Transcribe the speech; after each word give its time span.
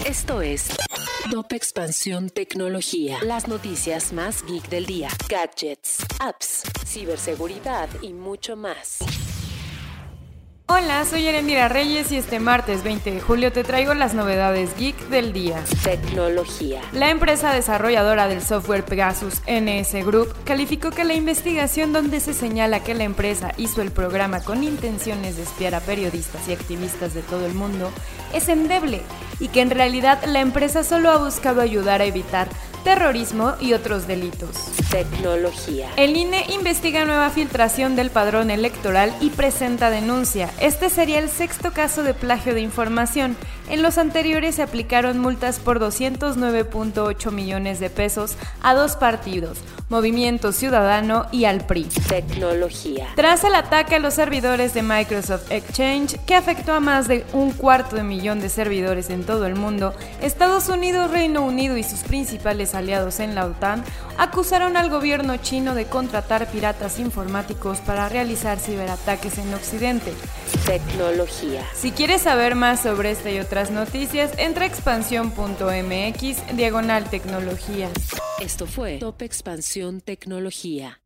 Esto 0.00 0.40
es 0.40 0.68
Top 1.30 1.52
Expansión 1.52 2.30
Tecnología. 2.30 3.18
Las 3.22 3.46
noticias 3.46 4.12
más 4.12 4.42
geek 4.44 4.68
del 4.68 4.86
día. 4.86 5.08
Gadgets, 5.28 5.98
apps, 6.18 6.62
ciberseguridad 6.84 7.88
y 8.00 8.12
mucho 8.12 8.56
más. 8.56 8.98
Hola, 10.66 11.04
soy 11.04 11.26
Erendira 11.26 11.68
Reyes 11.68 12.10
y 12.10 12.16
este 12.16 12.40
martes 12.40 12.82
20 12.82 13.12
de 13.12 13.20
julio 13.20 13.52
te 13.52 13.62
traigo 13.62 13.92
las 13.92 14.14
novedades 14.14 14.74
geek 14.76 14.96
del 15.08 15.32
día. 15.34 15.62
Tecnología. 15.84 16.80
La 16.92 17.10
empresa 17.10 17.52
desarrolladora 17.52 18.26
del 18.26 18.42
software 18.42 18.84
Pegasus 18.84 19.42
NS 19.46 20.04
Group 20.06 20.34
calificó 20.44 20.90
que 20.90 21.04
la 21.04 21.14
investigación 21.14 21.92
donde 21.92 22.18
se 22.20 22.32
señala 22.32 22.82
que 22.82 22.94
la 22.94 23.04
empresa 23.04 23.52
hizo 23.58 23.82
el 23.82 23.90
programa 23.90 24.40
con 24.40 24.64
intenciones 24.64 25.36
de 25.36 25.42
espiar 25.42 25.74
a 25.74 25.80
periodistas 25.80 26.48
y 26.48 26.54
activistas 26.54 27.12
de 27.12 27.22
todo 27.22 27.44
el 27.44 27.52
mundo 27.52 27.90
es 28.32 28.48
endeble 28.48 29.02
y 29.40 29.48
que 29.48 29.60
en 29.60 29.70
realidad 29.70 30.24
la 30.26 30.40
empresa 30.40 30.84
solo 30.84 31.10
ha 31.10 31.18
buscado 31.18 31.60
ayudar 31.60 32.00
a 32.00 32.04
evitar 32.04 32.48
terrorismo 32.82 33.54
y 33.60 33.72
otros 33.72 34.06
delitos. 34.06 34.56
Tecnología. 34.90 35.88
El 35.96 36.16
INE 36.16 36.44
investiga 36.52 37.04
nueva 37.04 37.30
filtración 37.30 37.96
del 37.96 38.10
padrón 38.10 38.50
electoral 38.50 39.14
y 39.20 39.30
presenta 39.30 39.90
denuncia. 39.90 40.50
Este 40.60 40.90
sería 40.90 41.18
el 41.18 41.28
sexto 41.28 41.72
caso 41.72 42.02
de 42.02 42.14
plagio 42.14 42.54
de 42.54 42.60
información. 42.60 43.36
En 43.70 43.82
los 43.82 43.98
anteriores 43.98 44.56
se 44.56 44.62
aplicaron 44.62 45.18
multas 45.18 45.58
por 45.60 45.80
209.8 45.80 47.30
millones 47.30 47.80
de 47.80 47.90
pesos 47.90 48.36
a 48.62 48.74
dos 48.74 48.96
partidos, 48.96 49.58
Movimiento 49.92 50.52
Ciudadano 50.52 51.26
y 51.32 51.44
al 51.44 51.66
PRI. 51.66 51.84
Tecnología. 52.08 53.08
Tras 53.14 53.44
el 53.44 53.54
ataque 53.54 53.96
a 53.96 53.98
los 53.98 54.14
servidores 54.14 54.72
de 54.72 54.82
Microsoft 54.82 55.52
Exchange, 55.52 56.18
que 56.24 56.34
afectó 56.34 56.72
a 56.72 56.80
más 56.80 57.08
de 57.08 57.26
un 57.34 57.52
cuarto 57.52 57.96
de 57.96 58.02
millón 58.02 58.40
de 58.40 58.48
servidores 58.48 59.10
en 59.10 59.24
todo 59.24 59.44
el 59.44 59.54
mundo, 59.54 59.92
Estados 60.22 60.70
Unidos, 60.70 61.10
Reino 61.10 61.44
Unido 61.44 61.76
y 61.76 61.82
sus 61.82 62.00
principales 62.04 62.74
aliados 62.74 63.20
en 63.20 63.34
la 63.34 63.44
OTAN 63.44 63.84
acusaron 64.16 64.78
al 64.78 64.88
gobierno 64.88 65.36
chino 65.36 65.74
de 65.74 65.84
contratar 65.84 66.50
piratas 66.50 66.98
informáticos 66.98 67.80
para 67.80 68.08
realizar 68.08 68.58
ciberataques 68.58 69.36
en 69.36 69.52
Occidente. 69.52 70.14
Tecnología. 70.72 71.68
Si 71.74 71.90
quieres 71.90 72.22
saber 72.22 72.54
más 72.54 72.80
sobre 72.80 73.10
esta 73.10 73.30
y 73.30 73.38
otras 73.38 73.70
noticias, 73.70 74.32
entra 74.38 74.64
a 74.64 74.68
expansión.mx 74.68 76.56
diagonal 76.56 77.10
tecnología. 77.10 77.90
Esto 78.40 78.66
fue 78.66 78.96
Top 78.96 79.20
Expansión 79.20 80.00
Tecnología. 80.00 81.01